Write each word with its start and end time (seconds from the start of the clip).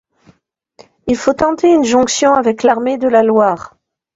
Il 1.05 1.15
faut 1.15 1.35
tenter 1.35 1.71
une 1.71 1.83
jonction 1.83 2.33
avec 2.33 2.63
l’armée 2.63 2.97
de 2.97 3.07
la 3.07 3.21
Loire. 3.21 3.75